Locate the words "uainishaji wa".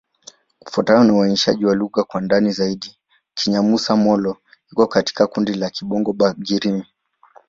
1.13-1.75